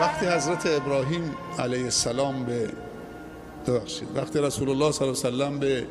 [0.00, 2.72] وقتی حضرت ابراهیم علیه السلام به
[3.66, 5.86] ببخشید وقتی رسول الله صلی الله علیه وسلم به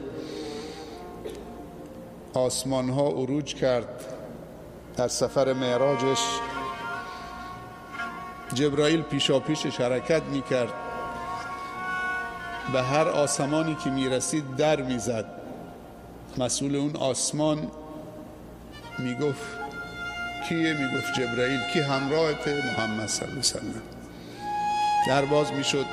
[2.33, 4.05] آسمان ها عروج کرد
[4.97, 6.19] در سفر معراجش
[8.53, 10.73] جبرائیل پیشا پیشش حرکت می کرد
[12.73, 15.25] به هر آسمانی که می رسید در می زد
[16.37, 17.71] مسئول اون آسمان
[18.99, 19.47] می گفت
[20.49, 23.98] کیه؟ می گفت جبرائیل کی همراهت محمد صلی الله علیه وسلم
[25.09, 25.85] در باز می شد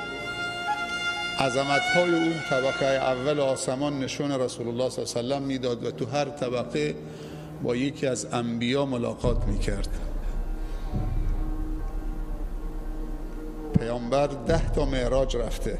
[1.39, 5.91] عظمت های اون طبقه اول آسمان نشون رسول الله صلی الله علیه وسلم می‌داد و
[5.91, 6.95] تو هر طبقه
[7.63, 9.87] با یکی از انبیا ملاقات می‌کرد.
[13.79, 15.79] پیامبر ده تا معراج رفته.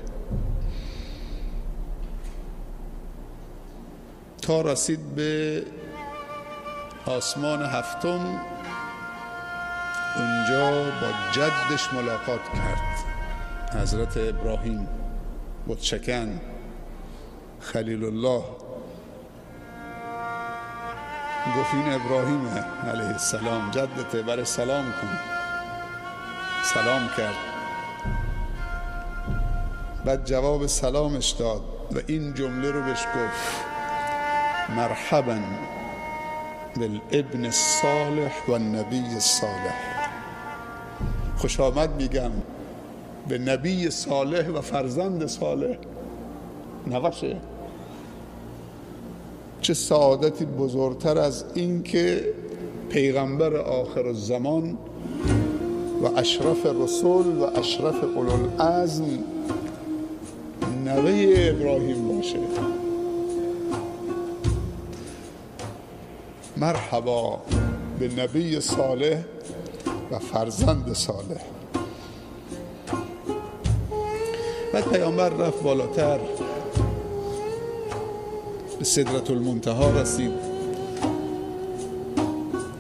[4.41, 5.63] تا رسید به
[7.05, 8.40] آسمان هفتم
[10.15, 13.07] اونجا با جدش ملاقات کرد.
[13.82, 14.88] حضرت ابراهیم
[15.68, 16.42] بتشکن
[17.60, 18.44] خلیل الله
[21.58, 22.48] گفت این ابراهیم
[22.94, 23.72] علیه السلام.
[23.72, 25.20] جدته برای سلام کن.
[26.64, 27.36] سلام کرد.
[30.05, 31.62] بعد جواب سلامش داد
[31.92, 33.66] و این جمله رو بهش گفت.
[34.76, 35.38] مرحبا
[36.76, 39.76] بالابن الصالح و النبی الصالح.
[41.38, 42.32] خوش آمد میگم.
[43.28, 45.78] به نبی صالح و فرزند صالح.
[46.88, 47.38] نوشه.
[49.62, 52.34] چه سعادتی بزرگتر از این که
[52.90, 54.78] پیغمبر آخر الزمان
[56.04, 59.05] و اشرف رسول و اشرف العزم
[60.86, 62.40] نوه ابراهیم باشه.
[66.58, 67.40] مرحبا
[68.00, 69.24] به نبی صالح
[70.12, 71.56] و فرزند صالح.
[74.78, 76.20] بعد پیامبر رفت بالاتر.
[78.80, 80.32] به صدرت المنتها رسید.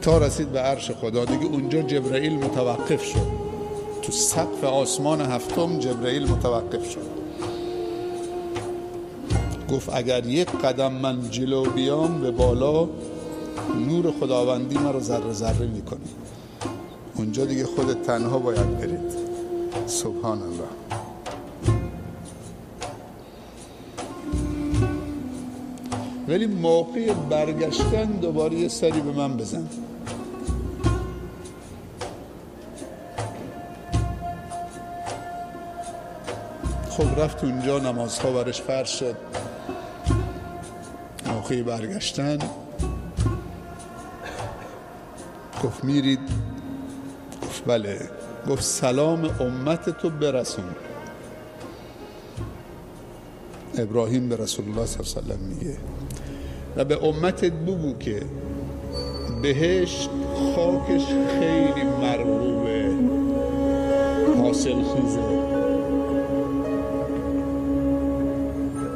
[0.01, 1.25] تا رسید به عرش خدا.
[1.25, 3.27] دیگه اونجا جبرائیل متوقف شد.
[4.01, 7.07] تو سقف آسمان هفتم جبرائیل متوقف شد.
[9.71, 12.87] گفت اگر یک قدم من جلو بیام به بالا
[13.87, 15.99] نور خداوندی مرا ذره ذره می‌کنه
[17.15, 19.27] اونجا دیگه خود تنها باید برید.
[19.87, 20.86] سبحان الله.
[26.27, 29.67] ولی موقع برگشتن دوباره یه سری به من بزن.
[36.89, 39.15] خب رفت اونجا نمازها برش فرش شد.
[41.27, 42.37] موقع برگشتن.
[45.63, 46.19] گفت میرید.
[47.43, 48.09] گفت بله.
[48.49, 50.75] گفت سلام امت تو برسون
[53.77, 55.77] ابراهیم به رسول الله صلی الله علیه وسلم میگه.
[56.77, 58.21] و به امتت بگو که
[59.41, 60.09] بهشت
[60.55, 61.05] خاکش
[61.39, 62.89] خیلی مرغوبه.
[64.41, 65.19] حاصل خیزه.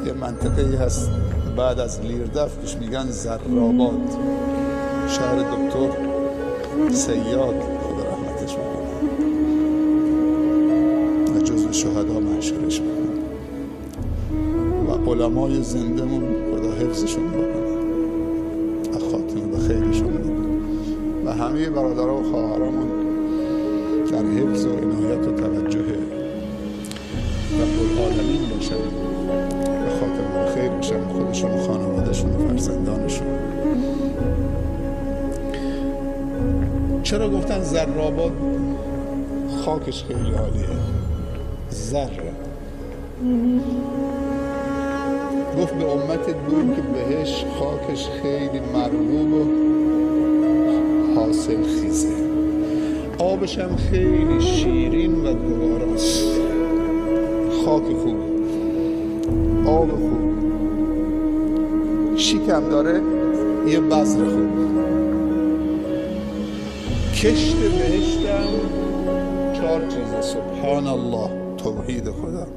[0.05, 1.09] یه منطقه ای هست
[1.57, 4.15] بعد از لیردف کش میگن زراباد.
[5.07, 5.89] شهر دکتر
[6.91, 8.91] سیاد خدا رحمتش بکنه.
[11.35, 12.91] و جزو شهدا محشرش بکنه.
[14.87, 17.60] و علمای زندهمون خدا حفظشون بکنه.
[21.51, 22.89] همه برادرها و خواهرامون
[24.11, 25.79] در حفظ و عنایت و توجه
[27.59, 28.75] رب العالمین باشن.
[30.35, 31.07] به خیر باشن.
[31.07, 33.27] خودشون و خانوادهشون و فرزندانشون.
[37.03, 38.31] چرا گفتن زراباد
[39.65, 40.67] خاکش خیلی عالیه؟
[41.71, 42.31] ذره
[45.61, 49.70] گفت به امت دون که بهش خاکش خیلی مرغوب و
[51.31, 52.07] حاصل خیزه.
[53.17, 56.25] آبش هم خیلی شیرین و گواراست
[57.65, 58.17] خاک خوب.
[59.67, 60.21] آب خوب.
[62.17, 63.01] شیکم داره
[63.67, 64.49] یه بذر خوب.
[67.15, 68.47] کشت بهشتم.
[69.53, 72.47] چهار چیزه سبحان الله توحید خدا.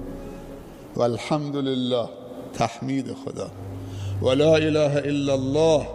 [0.97, 2.09] و الحمد لله
[2.55, 3.47] تحمید خدا.
[4.23, 5.87] و لا اله الا الله.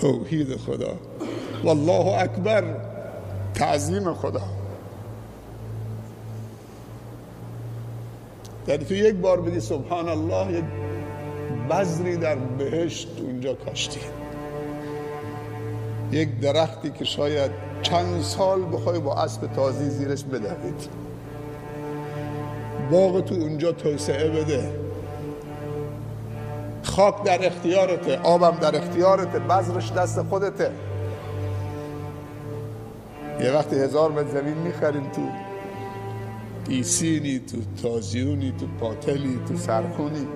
[0.00, 1.07] توحید خدا.
[1.64, 2.64] والله اکبر.
[3.54, 4.40] تعظیم خدا.
[8.68, 10.64] یعنی تو یک بار بگی سبحان الله یک
[11.70, 14.00] بذری در بهشت اونجا کاشتی.
[16.12, 17.50] یک درختی که شاید
[17.82, 20.88] چند سال بخوای با اسب تازی زیرش بدوید.
[22.90, 24.72] باغ تو اونجا توسعه بده.
[26.82, 30.70] خاک در اختیارته آبم در اختیارته بذرش دست خودته.
[33.40, 35.28] یه وقتی هزار متر زمین می‌خریم تو
[36.68, 40.26] ایسینی تو تازیونی تو پاتلی تو سرخونی.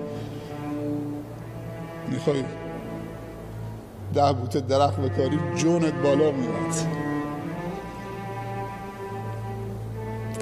[2.07, 2.43] می‌خوای
[4.13, 6.75] ده بوته درخت بکاری جونت بالا میاد.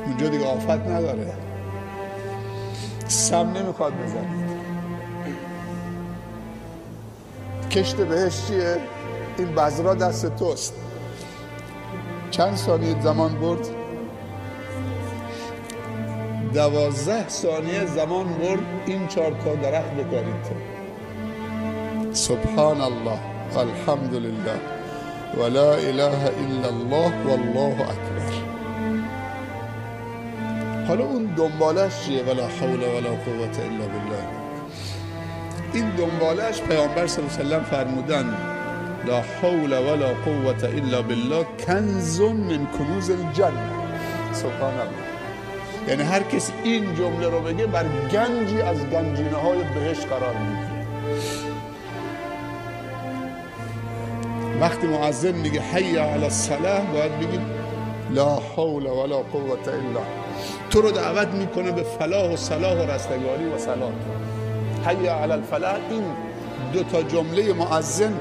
[0.06, 1.34] اونجا دیگه آفت نداره.
[3.08, 4.52] سم نمی‌خواد بزنید
[7.72, 8.78] کشت بهش چیه؟
[9.38, 10.74] این بذرا دست توست.
[12.32, 13.68] چند ثانیه زمان برد؟
[16.54, 20.72] دوازده ثانیه زمان برد این چهار تا درخت بکارید
[22.14, 23.20] سبحان الله
[23.56, 24.60] والحمد لله
[25.38, 28.32] ولا اله الا الله والله اکبر.
[30.88, 34.26] حالا اون دنبالش چیه؟ ولا حول ولا قوت الا بالله.
[35.74, 38.38] این دنبالش پیامبر صلی الله علیه و فرمودن
[39.06, 41.46] لا حول ولا قوت الا بالله.
[41.68, 43.70] کنز من کنوز الجنه
[44.34, 45.12] سبحان الله.
[45.88, 50.86] یعنی هر کسی این جمله رو بگه بر گنجی از گنجینه های بهش قرار می‌گیره.
[54.62, 57.42] وقتی معظم میگه حی علی الصلاه باید بگید
[58.10, 60.02] لا حول ولا قوت الا
[60.70, 63.92] تو رو دعوت می‌کنه به فلاح و صلاح و رستگاری و صلاح.
[64.86, 65.76] حی علی الفلاح.
[65.90, 66.04] این
[66.74, 68.14] دو تا جمله معظم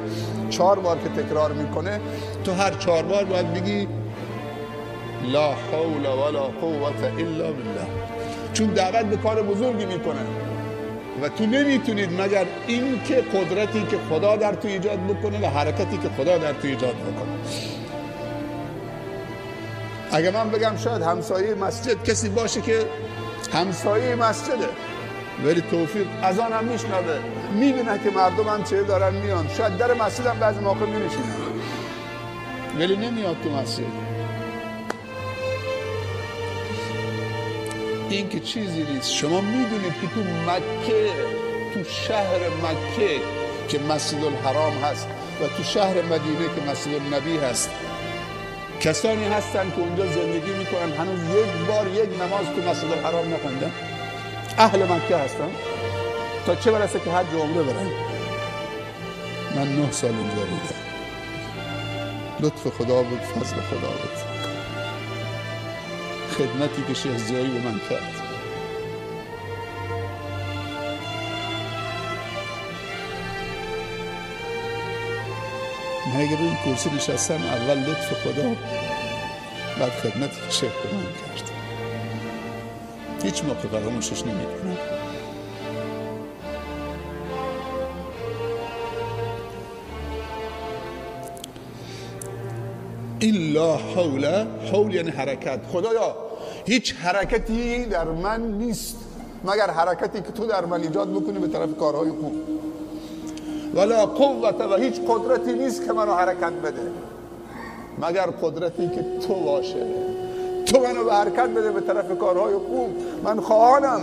[0.50, 2.00] چهار بار که تکرار می‌کنه
[2.44, 3.88] تو هر چهار بار باید بگی
[5.32, 7.86] لا حول ولا قوت الا بالله.
[8.52, 10.20] چون دعوت به کار بزرگی می‌کنه.
[11.22, 15.98] و تو نمی‌تونید مگر این که قدرتی که خدا در تو ایجاد بکنه و حرکتی
[15.98, 17.34] که خدا در تو ایجاد بکنه.
[20.12, 22.84] اگه من بگم شاید همسایه مسجد کسی باشه که
[23.52, 24.68] همسایه مسجده.
[25.44, 27.18] ولی توفیق از آن هم میشنوه.
[27.52, 29.48] می‌بینه که مردم هم چه دارن میان.
[29.48, 31.34] شاید در مسجد هم بعضی موقع مینشینن.
[32.78, 33.84] ولی نمیاد تو مسجد.
[38.10, 39.12] این که چیزی نیست.
[39.12, 40.20] شما می‌دونید که تو
[40.50, 41.10] مکه
[41.74, 43.20] تو شهر مکه
[43.68, 45.06] که مسجد الحرام هست
[45.42, 47.70] و تو شهر مدینه که مسجد النبی هست
[48.80, 50.92] کسانی هستن که اونجا زندگی می‌کنن.
[50.98, 53.72] هنوز یک بار یک نماز تو مسجد الحرام نخوندن.
[54.60, 55.50] اهل مکه هستن
[56.46, 57.90] تا چه برسه که حج عمره برن
[59.56, 60.80] من نه سال اونجا بودم.
[62.40, 64.16] لطف خدا بود فضل خدا بود
[66.38, 68.22] خدمتی که شیخ زیایی به من کرد.
[76.06, 78.54] من اگر این کرسی نشستم اول لطف خدا
[79.80, 81.59] بعد خدمتی که شیخ به من کرد.
[83.22, 84.76] هیچ موقع فراموشش نمی کنم
[93.20, 95.60] الا حول حول یعنی حرکت.
[95.72, 96.16] خدایا
[96.66, 98.96] هیچ حرکتی در من نیست.
[99.44, 102.34] مگر حرکتی که تو در من ایجاد بکنی به طرف کارهای خوب
[103.74, 106.90] ولا قوت و هیچ قدرتی نیست که منو حرکت بده.
[107.98, 109.86] مگر قدرتی که تو باشه.
[110.70, 112.90] تو منو به حرکت بده به طرف کارهای خوب.
[113.24, 114.00] من خواهانم.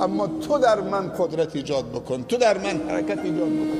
[0.00, 2.22] اما تو در من قدرت ایجاد بکن.
[2.22, 3.78] تو در من حرکت ایجاد بکن.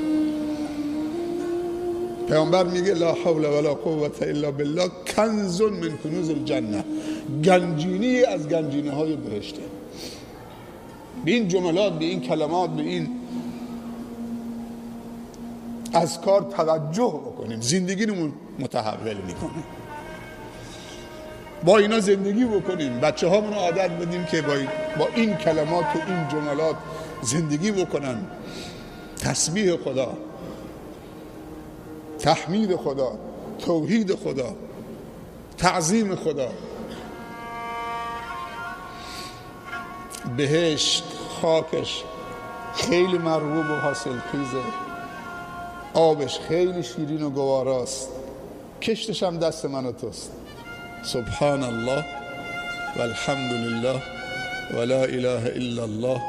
[2.27, 4.91] پیامبر میگه لا حول ولا قوت الا بالله.
[5.15, 6.83] کنز من کنوز الجنه
[7.45, 9.61] گنجینی از گنجینه های بهشته.
[11.25, 13.09] به این جملات به این کلمات به این
[15.93, 17.61] از کار توجه بکنیم.
[17.61, 19.63] زندگیمون متحول می‌کنه.
[21.63, 22.99] با اینا زندگی بکنیم.
[22.99, 24.67] بچه هامون عادت بدیم که با این,
[24.99, 26.75] با این کلمات و این جملات
[27.21, 28.17] زندگی بکنن.
[29.23, 30.17] تسبیح خدا
[32.19, 33.11] تحمید خدا
[33.59, 34.55] توحید خدا
[35.57, 36.49] تعظیم خدا.
[40.37, 41.03] بهشت
[41.41, 42.03] خاکش
[42.75, 44.61] خیلی مرغوب و حاصل خیزه.
[45.93, 48.09] آبش خیلی شیرین و گواراست
[48.81, 50.31] کشتش هم دست من و توست.
[51.03, 52.05] سبحان الله
[52.97, 54.01] والحمد لله
[54.77, 56.21] ولا اله الا الله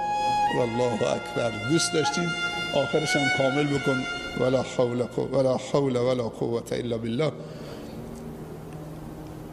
[0.59, 2.29] والله اکبر دوست داشتید
[2.75, 3.99] آخرش هم کامل بکن
[4.41, 7.33] ولا حول ولا حول ولا قوت الا بالله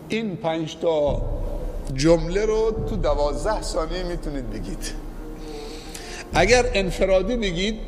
[0.09, 1.21] این پنج تا
[1.93, 4.91] جمله رو تو دوازده ثانیه می‌تونید بگید
[6.33, 7.79] اگر انفرادی بگید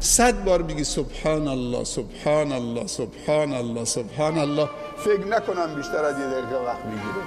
[0.00, 4.68] صد بار بگی سبحان الله سبحان الله سبحان الله سبحان الله
[5.04, 7.24] فکر نکنم بیشتر از یه دقیقه وقت بگیره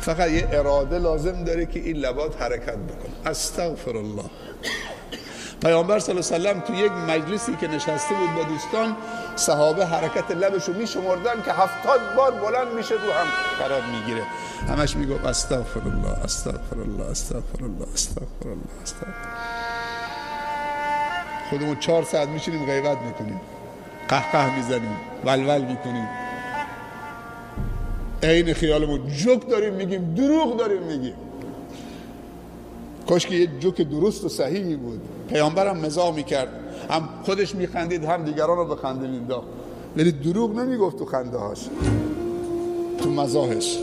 [0.00, 3.30] فقط یه اراده لازم داره که این لبات حرکت بکنه.
[3.30, 4.24] استغفر الله
[5.62, 8.96] پیامبر صلی الله علیه و تو یک مجلسی که نشسته بود با دوستان
[9.36, 13.26] صحابه حرکت لبشو میشمردن که هفتاد بار بلند میشه رو هم
[13.58, 14.22] قرار می‌گیره.
[14.68, 19.67] همش می‌گفت استغفر الله استغفر الله استغفر الله استغفر الله استغفر
[21.50, 23.40] خودمون چهار ساعت میشینیم غیبت می‌کنیم.
[24.08, 26.08] قهقه می‌زنیم ولول می‌کنیم.
[28.22, 31.14] عین خیالمون جوک داریم میگیم دروغ داریم میگیم.
[33.08, 35.00] کاش که یه جوک درست و صحیحی بود.
[35.28, 36.48] پیامبرم مزاح می‌کرد.
[36.90, 39.46] هم خودش میخندید هم دیگران رو به خنده مینداخت
[39.96, 41.68] ولی دروغ نمی‌گفت تو خنده هاش
[42.98, 43.78] تو مزاحش.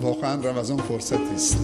[0.00, 1.58] واقعا رمضان فرصتی است.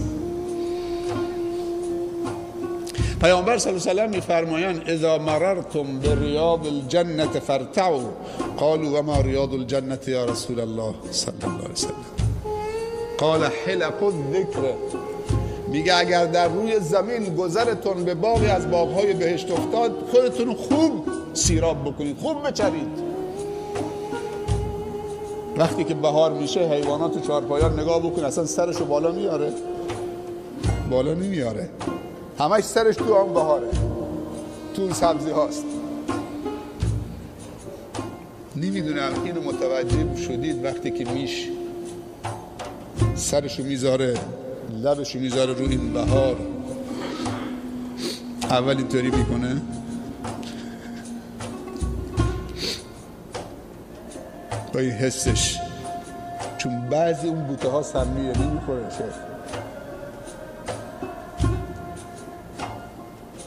[3.25, 8.09] پیامبر صلی الله علیه و میفرمایند اذا مررتم بریاض الجنه فارتعوا.
[8.57, 11.93] قالوا وما ریاض الجنه یا رسول الله صلی الله علیه وسلم.
[13.17, 14.73] قال حلق الذکر.
[15.67, 21.81] میگه اگر در روی زمین گذرتون به باقی از باغهای بهشت افتاد خودتون خوب سیراب
[21.85, 23.05] بکنید خوب بچرید.
[25.57, 29.53] وقتی که بهار میشه حیوانات و چارپایان نگاه بکن اصلا سرشو بالا میاره؟
[30.91, 31.69] بالا نمیاره.
[32.39, 33.67] همش سرش تو هم بهاره.
[34.75, 35.63] تو اون سبزی هاست.
[38.55, 41.47] نمی‌دونم اینو متوجه شدید وقتی که میش
[43.15, 44.13] سرشو می‌ذاره
[44.83, 46.35] لبشو می‌ذاره رو این بهار.
[48.49, 49.61] اول اینطوری می‌کنه.
[54.73, 55.57] با این حسش.
[56.57, 58.89] چون بعضی اون بوته ها سمیه نمی‌خوره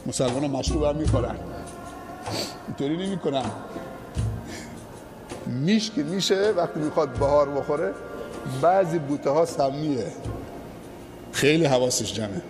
[0.09, 1.35] مسلمان ها مشروب هم می‌خورن.
[2.67, 3.45] اینطوری نمی کنن
[5.45, 7.91] میش که میشه وقتی می‌خواد بهار بخوره
[8.61, 10.05] بعضی بوته ها سمیه.
[11.31, 12.41] خیلی حواسش جمعه.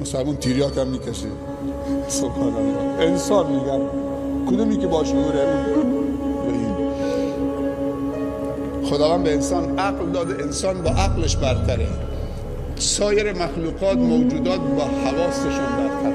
[0.00, 1.26] مسلمان تیریات هم می‌کشه.
[2.08, 3.02] سبحان الله.
[3.02, 3.80] انسان میگن
[4.48, 5.66] کدومی که باش نوره
[8.84, 11.88] خداوند به انسان عقل داده انسان با عقلش برتره.
[12.80, 16.12] سایر مخلوقات موجودات با حواسشون برتر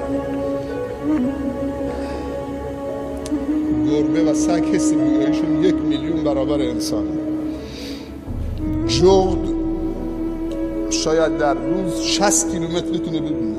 [3.89, 7.05] گربه و سگ حس بویایشون یک میلیون برابر انسان.
[8.87, 9.55] جغد
[10.89, 13.55] شاید در روز 60 کیلومتر می‌تونه بدونه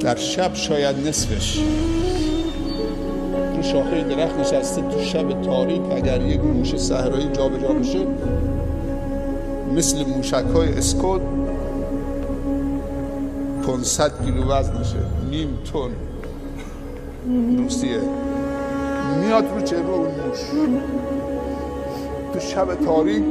[0.00, 1.60] در شب شاید نصفش.
[3.60, 8.06] رو شاخه درخت نشسته تو شب تاریک اگر یک موش صحرایی جابجا بشه
[9.76, 11.20] مثل موشک های اسکود
[13.66, 14.96] 500 کیلو وزنشه
[15.30, 15.90] نیم تن.
[17.58, 18.00] روسیه
[19.20, 20.38] میاد رو چه رو موش.
[22.32, 23.24] تو شب تاریک.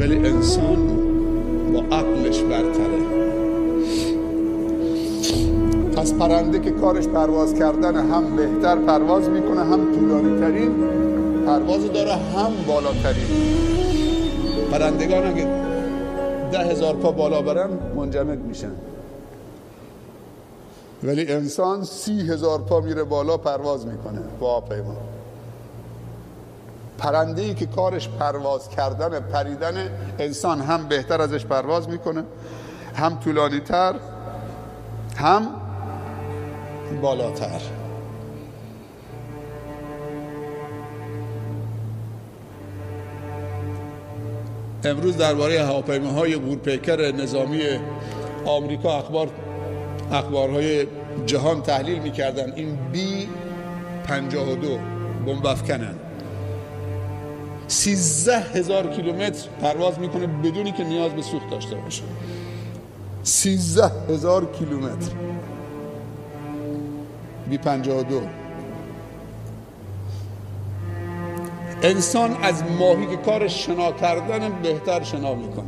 [0.00, 0.88] ولی انسان
[1.72, 3.29] با عقلش برتره.
[6.00, 10.74] پس پرنده که کارش پرواز کردن هم بهتر پرواز می‌کنه هم طولانی ترین
[11.46, 13.26] پرواز داره هم بالاترین.
[14.70, 15.46] پرندگان اگه
[16.52, 18.70] ده هزار پا بالا برن منجمد میشن.
[21.02, 24.20] ولی انسان سی هزار پا میره بالا پرواز می‌کنه.
[24.40, 24.96] با پیمان
[26.98, 32.24] پرنده ای که کارش پرواز کردن پریدن انسان هم بهتر ازش پرواز می‌کنه
[32.94, 33.94] هم طولانی تر
[35.16, 35.59] هم
[37.02, 37.60] بالاتر.
[44.84, 47.62] امروز درباره هواپیماهای غورپیکر نظامی
[48.44, 49.28] آمریکا اخبار
[50.12, 50.86] اخبارهای
[51.26, 52.52] جهان تحلیل می‌کردن.
[52.52, 53.28] این بی
[54.04, 54.78] 52
[55.26, 55.94] بمب افکنن.
[57.66, 62.02] سیزده هزار کیلومتر پرواز می‌کنه بدونی که نیاز به سوخت داشته باشه.
[63.22, 65.12] سیزده هزار کیلومتر.
[67.50, 68.22] بی 52
[71.82, 75.64] انسان از ماهی که کار شنا کردن بهتر شنا می‌کنه.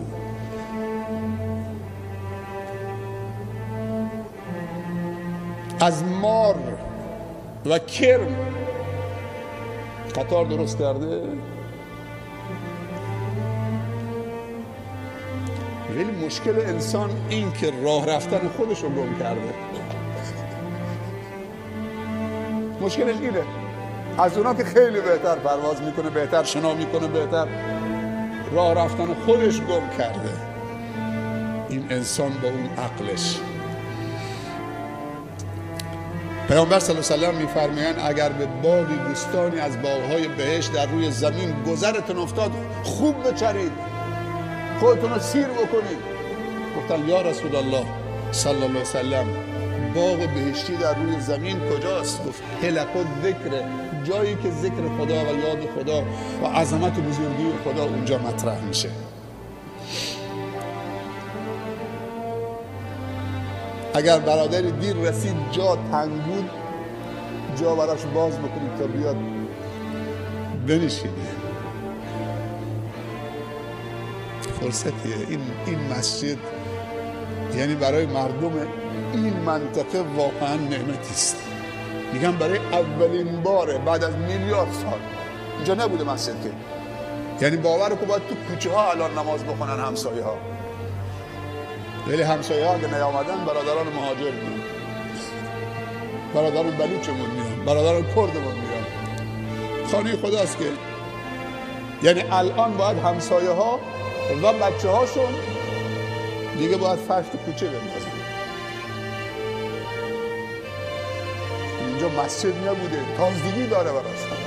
[5.80, 6.54] از مار
[7.66, 8.36] و کرم.
[10.16, 11.22] قطار درست کرده؟
[15.96, 19.54] ولی مشکل انسان این که راه رفتن خودش رو گم کرده.
[22.82, 23.42] مشکلش اینه.
[24.18, 27.46] از اونا که خیلی بهتر پرواز می‌کنه بهتر شنا می‌کنه بهتر
[28.52, 30.30] راه رفتن خودش گم کرده.
[31.68, 33.38] این انسان با اون عقلش.
[36.48, 41.10] پیامبر صلی الله علیه و میفرمایند اگر به باقی دوستانی از باغهای بهشت در روی
[41.10, 42.50] زمین گذرتون افتاد
[42.82, 43.72] خوب بچرید.
[44.80, 45.98] خودتون رو سیر بکنید.
[46.76, 47.86] گفتن یا رسول الله
[48.32, 49.51] صلی الله علیه و
[49.94, 52.88] باغ بهشتی در روی زمین کجاست؟ گفت هلک
[53.22, 53.62] ذکر
[54.04, 56.02] جایی که ذکر خدا و یاد خدا
[56.42, 58.88] و عظمت و بزرگی خدا اونجا مطرح میشه.
[63.94, 66.50] اگر برادری دیر رسید جا تنگ بود
[67.60, 69.16] جا براش باز بکنید تا بیاد.
[70.66, 71.12] بنشینه.
[74.60, 75.16] فرصتیه.
[75.28, 76.38] این, این مسجد
[77.56, 78.52] یعنی برای مردم
[79.12, 81.36] این منطقه واقعا نعمتی است.
[82.12, 85.00] میگم برای اولین باره بعد از میلیارد سال.
[85.56, 86.50] اینجا نبوده مسجد که.
[87.44, 90.36] یعنی باور که باید تو کوچه ها الان نماز بخونن همسایه ها.
[92.06, 94.62] ولی همسایه ها اگه نیامدن برادران مهاجر میان.
[96.34, 97.64] برادران بلوچمون میان.
[97.66, 98.84] برادران کردمون میان.
[99.92, 100.64] خانه خداست که.
[102.02, 103.78] یعنی الان باید همسایه ها
[104.42, 105.34] و بچه هاشون
[106.58, 108.10] دیگه باید فرش تو کوچه بندازن
[111.88, 114.42] اینجا مسجد نبوده تازگی داره براش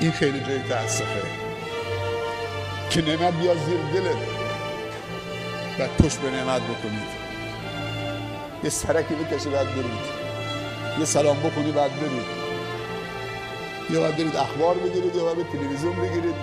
[0.00, 1.22] این خیلی جای تاسفه
[2.90, 4.16] که نعمت بیا زیر دلت
[5.78, 7.22] و پشت به نعمت بکنید.
[8.64, 10.22] یه سرکی بکشی بعد برید.
[10.98, 12.41] یه سلام بکنی بعد برید.
[13.92, 16.34] یا باید برید اخبار بگیرید یا باید تلویزیون بگیرید.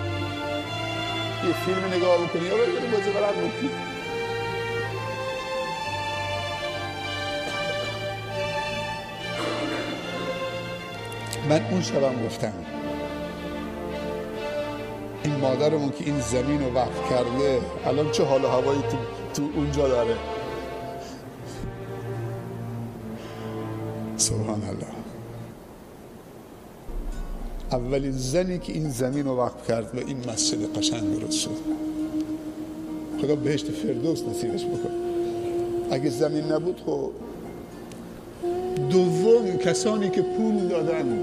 [1.46, 3.90] یه فیلم نگاه بکنید یا باید برید بازی برد بکنید
[11.48, 12.52] من اون شبم گفتم
[15.24, 18.96] این مادرمون که این زمین رو وقف کرده الان چه حال و هوایی تو,
[19.34, 20.16] تو اونجا داره؟
[24.16, 24.99] سبحان الله.
[27.72, 31.50] اولین زنی که این زمین رو وقف کرد و این مسجد قشنگ درست شد.
[33.22, 34.90] خدا بهشت فردوس نصیبش بکن
[35.90, 37.10] اگه زمین نبود خب
[38.90, 41.18] دوم کسانی که پول دادن.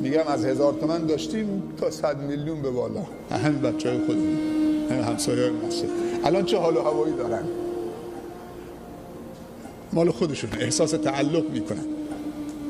[0.00, 3.02] میگم از هزار تومن داشتیم تا صد میلیون به بالا.
[3.30, 4.38] همین بچه های خودمون
[4.90, 5.88] همین همسایه های مسجد.
[6.24, 7.42] الان چه حال و هوایی دارن؟
[9.92, 11.99] مال خودشون احساس تعلق می‌کنن.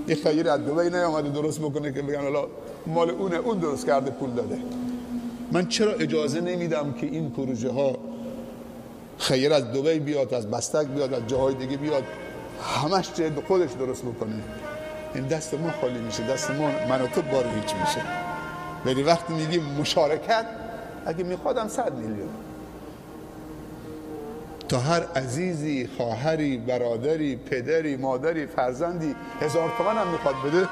[0.09, 2.47] یه خیر از دوبی نیامده درست بکنه که بگن حالا
[2.87, 4.59] مال اونه اون درست کرده پول داده.
[5.53, 7.97] من چرا اجازه نمیدم که این پروژه ها
[9.19, 12.03] خیر از دوبی بیاد از بستک بیاد از جاهای دیگه بیاد
[12.63, 14.43] همش جد خودش درست بکنه؟
[15.15, 18.03] این دست ما خالی میشه دست ما من و تو بار هیچ میشه.
[18.85, 20.47] ولی وقتی میگیم مشارکت
[21.07, 22.29] اگه میخوادم صد میلیون.
[24.71, 30.69] تا هر عزیزی خواهری برادری پدری مادری فرزندی هزار تومن هم می‌خواد بده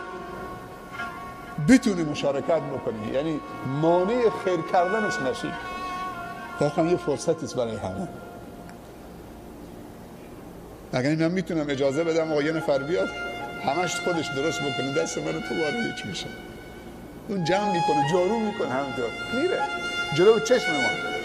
[1.68, 3.14] بتونی مشارکت بکنی.
[3.14, 5.52] یعنی مانع خیر کردنش نشی.
[6.60, 8.08] واقعا یه فرصت است برای همه.
[10.92, 13.08] اگر من می‌تونم اجازه بدم آقا یه نفر بیاد
[13.64, 14.94] همش خودش درست بکنه.
[14.94, 16.26] دست من تو وارد هیچ میشه.
[17.28, 19.10] اون جمع می‌کنه جارو می‌کنه همینطور.
[19.34, 19.58] میره.
[20.14, 21.17] جلو چشم ما.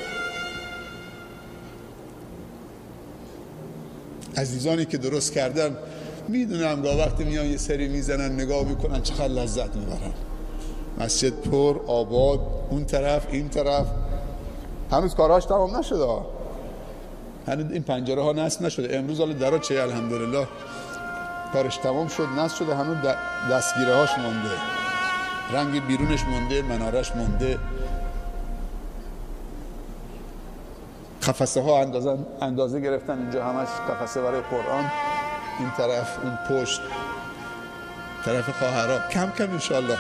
[4.38, 5.78] عزیزانی که درست کردن
[6.28, 10.14] می‌دونم گاه وقتی میان یه سری می‌زنن نگاه می‌کنن چقدر لذت می‌برن.
[11.00, 13.86] مسجد پر آباد اون طرف این طرف.
[14.92, 16.06] هنوز کاراش تمام نشده
[17.48, 18.98] هنوز این پنجره ها نصب نشده.
[18.98, 20.48] امروز حالا درا چه الحمدلله
[21.54, 22.98] کارش تمام شد نصب شده هنوز
[23.52, 24.56] دستگیره هاش مونده.
[25.54, 27.58] رنگ بیرونش مونده منارش مونده.
[31.28, 34.92] قفسه ها اندازه, اندازه گرفتن اینجا همش قفسه برای قرآن.
[35.60, 36.82] این طرف اون پشت
[38.26, 39.98] طرف خواهرها کم کم انشالله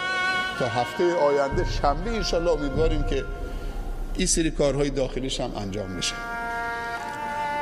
[0.59, 3.23] تا هفته آینده شنبه انشالله امیدواریم که
[4.15, 6.15] این سری کارهای داخلیش هم انجام میشه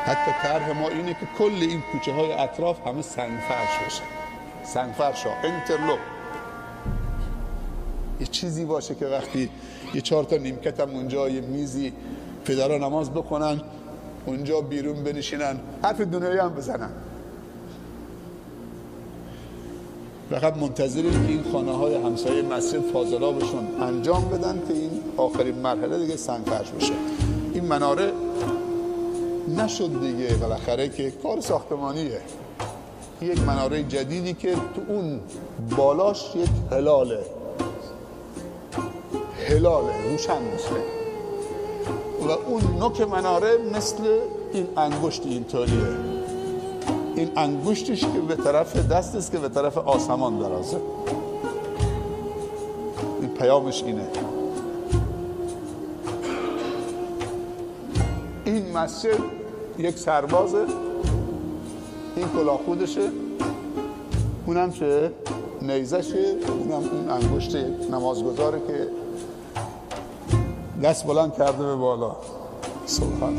[0.06, 4.02] حتی طرح ما اینه که کل این کوچه های اطراف همه سنگفرش بشه.
[4.64, 6.00] سنگفرش ها انترلوک.
[8.20, 9.50] یه چیزی باشه که وقتی
[9.94, 11.94] یه چهار تا نیمکت هم اونجا یه میزی
[12.46, 13.62] پدرها نماز بخونن
[14.26, 16.90] اونجا بیرون بنشینن حرف دنیایی هم بزنن.
[20.30, 26.00] فقط منتظریم که این خانه های همسایه مسجد فاضلابشون انجام بدن که این آخرین مرحله
[26.00, 26.94] دیگه سنگفرش بشه.
[27.54, 28.12] این مناره
[29.58, 32.22] نشد دیگه بالاخره که کار ساختمانیه.
[33.22, 35.20] یک مناره جدیدی که تو اون
[35.78, 37.20] بالاش یک هلاله.
[39.48, 41.01] هلاله روشن میشه.
[42.22, 44.04] و اون نوک مناره مثل
[44.54, 45.88] این انگشت اینطوریه.
[47.16, 50.78] این انگشتش که به طرف دست است که به طرف آسمان درازه.
[53.22, 54.08] این پیامش اینه.
[58.46, 59.18] این مسجد
[59.78, 60.66] یک سربازه.
[62.16, 63.10] این کلاه خودشه
[64.46, 65.12] اونم چه
[65.62, 66.36] نیزشه.
[66.60, 67.56] اونم اون انگشت
[67.92, 68.88] نمازگذاره که
[70.84, 72.16] دست بلند کرده به بالا.
[72.86, 73.38] سبحان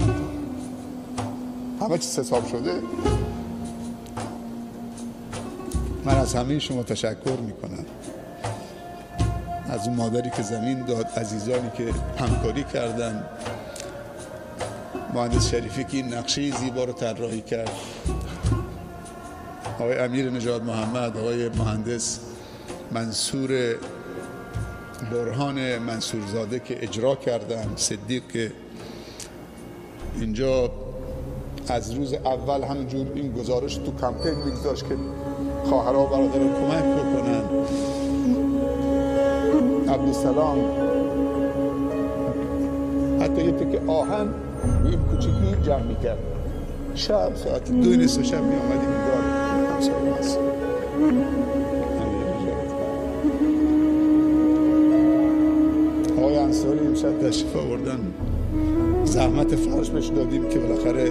[1.80, 2.80] همه چیز حساب شده؟
[6.04, 7.84] من از همه شما تشکر می‌کنم.
[9.70, 13.24] از اون مادری که زمین داد عزیزانی که همکاری کردن.
[15.14, 17.70] مهندس شریفی که این نقشه زیبا رو طراحی کرد.
[19.74, 22.20] آقای امیر نجات محمد آقای مهندس
[22.92, 23.74] منصور
[25.12, 28.52] برهان منصورزاده که اجرا کردن صدیق که
[30.20, 30.70] اینجا
[31.68, 34.94] از روز اول همینجور این گزارش تو کمپین میگذاشت که
[35.64, 37.42] خواهرها برادران کمک بکنن.
[39.88, 40.58] عبدالسلام
[43.20, 44.28] حتی یه تک آهن
[44.82, 46.18] روی این کوچیکی جمع می‌کرد.
[46.94, 49.22] شب ساعت دو نصف شب می آمدی میدار
[49.72, 50.42] همسایه
[56.52, 58.00] انصاری امشب تشریف آوردن.
[59.04, 61.10] زحمت فرش بهش دادیم که بالاخره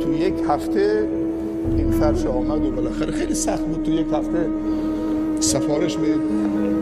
[0.00, 1.08] تو یک هفته
[1.76, 3.82] این فرش آمد و بالاخره خیلی سخت بود.
[3.82, 4.48] تو یک هفته
[5.40, 6.06] سفارش به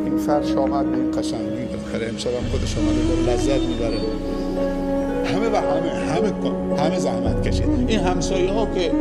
[0.04, 3.98] این فرش آمد به این قشنگی بالاخره امشب هم خودش آمده لذت می‌بره.
[5.24, 6.32] همه و همه همه
[6.82, 8.92] همه زحمت کشید این همسایه ها که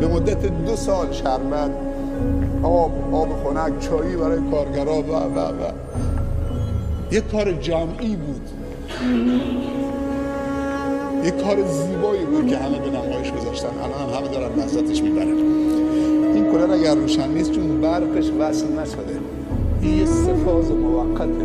[0.00, 1.70] به مدت دو سال شربت
[2.62, 5.89] آب آب خنک چایی برای کارگرا و و و.
[7.12, 8.40] یک کار جمعی بود.
[11.24, 13.68] یک کار زیبایی بود که همه به نمایش گذاشتن.
[13.68, 15.36] الان هم همه دارن لذتش می‌برن.
[16.34, 19.20] این کلر اگر روشن نیست چون برقش وصل نشده.
[19.82, 21.44] این یه سفاز موقته.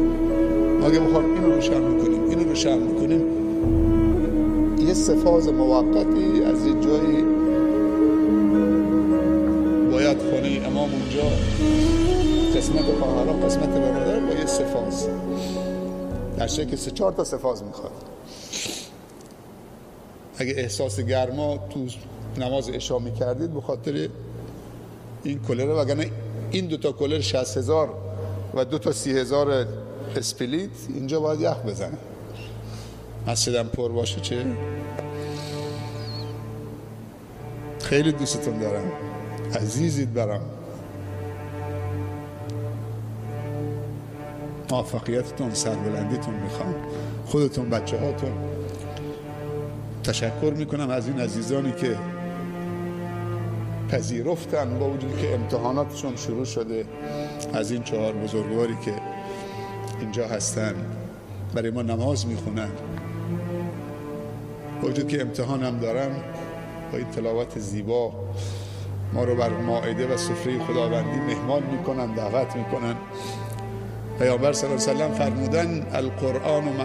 [0.81, 3.21] ما اگه بخوام اینو روشن می‌کنیم اینو روشن می‌کنیم
[4.87, 7.23] یه سفاز موقتی از یه جایی.
[9.91, 11.27] باید خونه امام اونجا.
[12.55, 15.07] قسمت خواهرها قسمت برادر با یه سفاز.
[16.37, 17.91] در که سه چهار تا سفاز می‌خواد.
[20.37, 21.87] اگه احساس گرما تو
[22.37, 24.09] نماز اشا می‌کردید به خاطر
[25.23, 26.11] این کلره وگرنه
[26.51, 27.93] این دوتا کلر 60 هزار
[28.53, 29.67] و دو تا سی هزار
[30.15, 31.97] اسپلیت اینجا باید یخ بزنه.
[33.27, 34.45] مسجدم پر باشه چه؟
[37.81, 38.91] خیلی دوستتون دارم.
[39.55, 40.54] عزیزید برام.
[44.71, 46.75] موفقیتتون سربلندیتون می‌خوام.
[47.25, 48.31] خودتون بچه هاتون
[50.03, 51.97] تشکر می‌کنم از این عزیزانی که
[53.89, 56.85] پذیرفتن با وجودی که امتحاناتشون شروع شده.
[57.53, 58.93] از این چهار بزرگواری که
[59.99, 60.73] اینجا هستن
[61.53, 62.69] برای ما نماز می‌خونن.
[64.81, 66.09] با وجود که امتحان هم دارن
[66.91, 68.13] با این تلاوت زیبا
[69.13, 72.95] ما رو بر ماعده و سفره خداوندی مهمان می‌کنن دعوت می‌کنن.
[74.19, 76.81] پیامبر صلی الله علیه و فرمودن القرآن و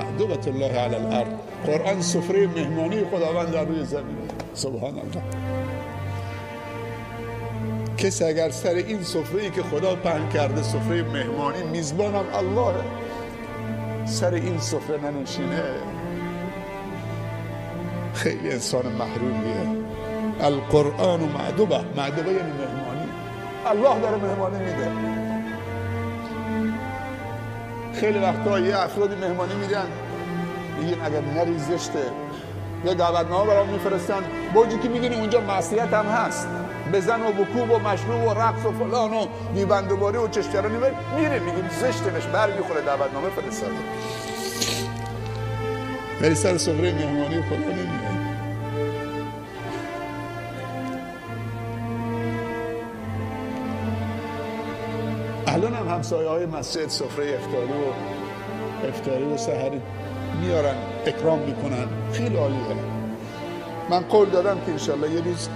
[0.47, 1.29] الله علی الارض.
[1.67, 4.17] قرآن سفره مهمانی خداوند در روی زمین.
[4.55, 5.23] سبحان الله.
[7.99, 12.75] کسی اگر سر این سفره که خدا پهن کرده سفره مهمانی میزبانم الله.
[14.05, 15.63] سر این سفره ننشینه.
[18.15, 19.81] خیلی انسان محرومیه.
[20.41, 23.09] القرآن و معدوبه معدوبه یعنی مهمانی.
[23.67, 25.10] الله داره مهمانی میده.
[27.95, 29.87] خیلی وقتا یه افرادی مهمانی میدن
[30.81, 32.03] میگن اگر نری زشته.
[32.85, 34.23] یا دعوتنامه برام میفرستن
[34.55, 36.49] بوجی که می‌دونی اونجا معصیت هم هست.
[36.93, 40.77] بزن و بکوب و مشروب و رقص و فلان و دیبندوباری و چشکرانی
[41.17, 43.73] میره میگیم زشتنش بر می‌خوره دعوتنامه فرستاده.
[46.21, 48.20] ولی سر سفره مهمانی خدا نمیاد
[56.01, 59.81] همسایه های مسجد سفره افتاری و افتاری و سحری
[60.41, 60.75] میارن
[61.07, 61.89] اکرام می‌کنن.
[62.13, 62.59] خیلی عالیه.
[63.91, 65.49] من قول دادم که انشالله یه روز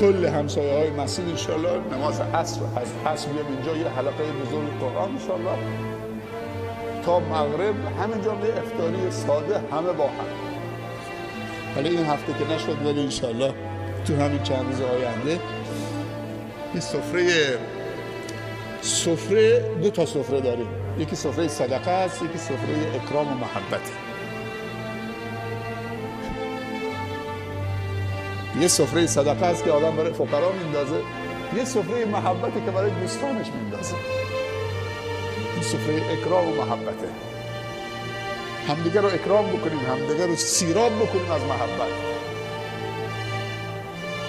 [0.00, 5.10] کل همسایه های مسجد انشالله نماز عصر از عصر بیام اینجا یه حلقه بزرگ قرآن
[5.10, 5.58] انشالله.
[7.04, 10.26] تا مغرب همینجا به افتاری ساده همه با هم.
[11.76, 13.54] ولی این هفته که نشد ولی انشالله
[14.06, 15.40] تو همین چند روز آینده
[16.72, 17.26] این سفره
[18.80, 20.68] سفره دو تا سفره داریم.
[20.98, 23.92] یکی سفره صدقه است یکی سفره اکرام و محبته
[28.60, 31.00] یه سفره صدقه است که آدم برای فقرا میندازه
[31.56, 33.94] یه سفره محبتی که برای دوستانش میندازه.
[35.54, 37.08] این سفره اکرام و محبته.
[38.68, 41.92] همدیگه رو اکرام بکنیم همدیگه رو سیراب بکنیم از محبت.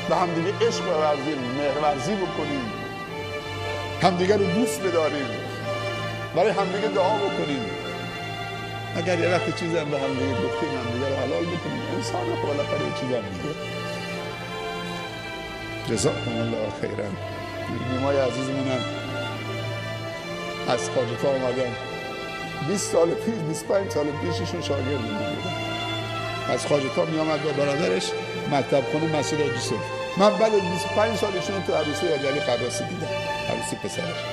[0.10, 2.77] به همدیگه عشق ورزیم مهرورزی بکنیم.
[4.02, 5.28] همدیگه رو دوست بداریم.
[6.36, 7.66] برای همدیگه دعا بکنیم.
[8.96, 12.86] اگر یه وقت چیزی هم به همدیگه گفتیم همدیگه رو حلال بکنیم انسان خب بالاخره
[12.86, 13.56] یه چیزی هم میگه.
[15.90, 17.10] جزاکم الله خیرا.
[17.92, 18.82] نیمای عزیزمونم
[20.68, 21.76] از خاجتا آمدن
[22.68, 25.38] 20 سال پیش 25 سال پیششون شاگرد بودن
[26.50, 28.12] از خاجتا می آمد با برادرش
[28.52, 29.74] مکتب خونه مسجد یوسف
[30.18, 33.37] من بعد 25 سالشون تو عروسی حاج علی قراسی دیدم.
[33.68, 34.24] عروسی پسرش.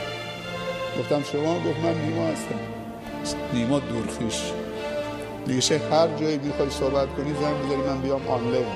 [0.99, 2.59] گفتم شما؟ گفت من نیما هستم.
[3.53, 4.43] نیما دورخیش.
[5.47, 8.67] دیگه هر جایی می‌خوای صحبت کنی زنگ بذاری من بیام آنلاین.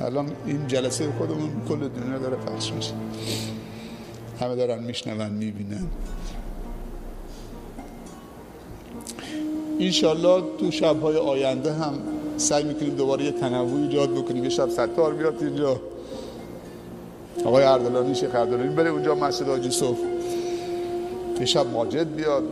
[0.00, 2.92] الان این جلسه خودمون کل دنیا داره پخش میشه.
[4.40, 5.86] همه دارن میشنون می‌بینن.
[9.80, 11.94] انشالله تو شبهای آینده هم
[12.36, 14.44] سعی می‌کنیم دوباره یه تنوع ایجاد بکنیم.
[14.44, 15.80] یه شب ستار بیاد اینجا.
[17.44, 19.98] آقای اردلانی شیخ اردلانی بره اونجا مسجد آجی صف
[21.40, 22.44] یه شب ماجد بیاد.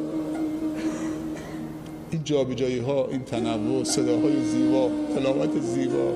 [2.10, 6.12] این جابجایی ها این تنوع صداهای زیبا تلاوت زیبا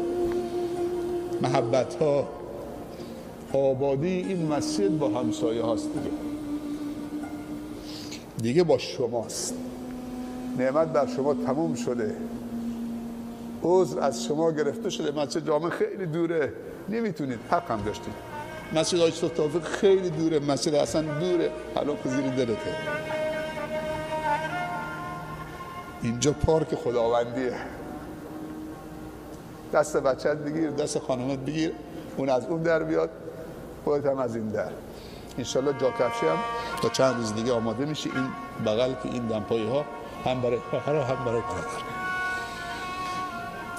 [1.42, 2.28] محبت ها
[3.52, 6.10] آبادی این مسجد با همسایه هاست دیگه.
[8.42, 9.54] دیگه با شماست.
[10.58, 12.16] نعمت بر شما تموم شده.
[13.62, 15.20] عذر از شما گرفته شده.
[15.22, 16.52] مسجد جامعه خیلی دوره.
[16.88, 18.29] نمی‌تونید حق هم داشتید.
[18.72, 21.50] مسجد آج توفیق خیلی دوره مسجد اصلا دوره.
[21.74, 22.76] حالا زیر دلته.
[26.02, 27.52] اینجا پارک خداوندیه.
[29.72, 31.72] دست بچت بگیر دست خانمت بگیر.
[32.16, 33.10] اون از اون در بیاد
[33.84, 34.70] خودت هم از این در.
[35.38, 36.38] انشالله جا کفشی هم
[36.82, 38.28] تا چند روز دیگه آماده میشه این
[38.66, 39.84] بغل که این دمپایی ها
[40.24, 41.90] هم برای خواهر هم برای برادر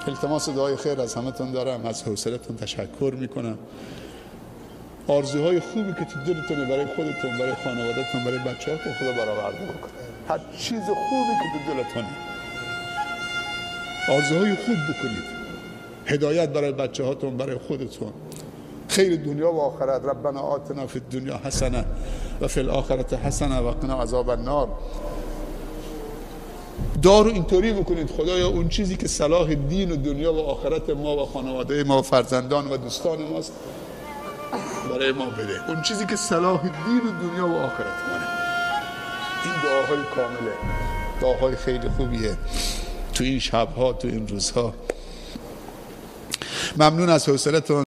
[0.08, 1.86] التماس دعای خیر از همتون دارم.
[1.86, 3.58] از حوصلتون تشکر می‌کنم.
[5.08, 8.94] آرزوهای خوبی که تو دلتونه برای خودتون برای خانوادتون برای بچه‌هاتون.
[8.94, 9.92] خدا برآورده بکنه.
[10.30, 12.08] هر چیز خوبی که تو دلتونه.
[14.10, 15.24] آرزوهای خوب بکنید.
[16.06, 18.14] هدایت برای بچه هاتون برای خودتون.
[18.88, 20.06] خیر دنیا و آخرت.
[20.06, 21.86] ربنا آتنا فی الدنیا حسنه
[22.42, 24.68] و فی الاخرت حسنه و قنا عذاب النار.
[27.02, 28.10] دارو اینطوری بکنید.
[28.10, 32.02] خدایا اون چیزی که صلاح دین و دنیا و آخرت ما و خانواده ما و
[32.02, 33.54] فرزندان و دوستان ماست
[35.02, 35.70] برای ما بده.
[35.70, 38.28] اون چیزی که صلاح دین و دنیا و آخرت مانه
[39.46, 40.54] این دعاهای کامله.
[41.22, 42.38] دعاهای خیلی خوبیه.
[43.14, 44.74] تو این شبها تو این روزها.
[46.78, 47.84] ممنون از حوصلتون